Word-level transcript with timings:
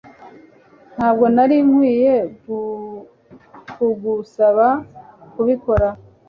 Ntabwo 0.95 1.25
nari 1.35 1.57
nkwiye 1.67 2.15
kugusaba 3.73 4.67
kubikora 5.33 5.87